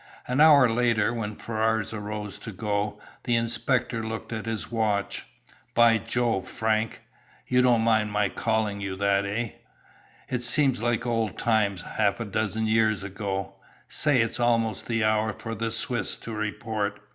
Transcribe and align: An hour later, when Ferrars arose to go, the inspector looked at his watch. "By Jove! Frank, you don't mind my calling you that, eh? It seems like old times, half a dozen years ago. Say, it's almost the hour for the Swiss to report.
An 0.27 0.41
hour 0.41 0.67
later, 0.67 1.13
when 1.13 1.35
Ferrars 1.35 1.93
arose 1.93 2.39
to 2.39 2.51
go, 2.51 2.99
the 3.25 3.35
inspector 3.35 4.03
looked 4.03 4.33
at 4.33 4.47
his 4.47 4.71
watch. 4.71 5.27
"By 5.75 5.99
Jove! 5.99 6.47
Frank, 6.47 7.01
you 7.47 7.61
don't 7.61 7.83
mind 7.83 8.11
my 8.11 8.27
calling 8.29 8.81
you 8.81 8.95
that, 8.95 9.27
eh? 9.27 9.49
It 10.27 10.41
seems 10.41 10.81
like 10.81 11.05
old 11.05 11.37
times, 11.37 11.83
half 11.83 12.19
a 12.19 12.25
dozen 12.25 12.65
years 12.65 13.03
ago. 13.03 13.57
Say, 13.89 14.21
it's 14.23 14.39
almost 14.39 14.87
the 14.87 15.03
hour 15.03 15.33
for 15.33 15.53
the 15.53 15.69
Swiss 15.69 16.17
to 16.17 16.33
report. 16.33 16.99